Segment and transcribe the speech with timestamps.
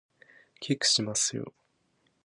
[0.59, 1.53] キックしますよ